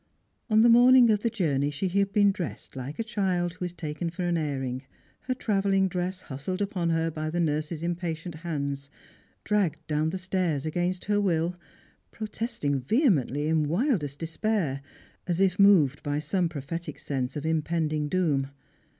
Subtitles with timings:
[0.49, 3.73] On the morning of the journey she had been dressed Uke a child who is
[3.73, 4.81] taken for an airing,
[5.27, 8.89] her travelling dress hustled ujjon her by the nurse's impatient hands,
[9.43, 11.55] dragged down the stairs against her will—
[12.11, 14.81] protesting vehemently, in wildest de spair,
[15.27, 18.49] as if moved by some prophetic sense of impending doom.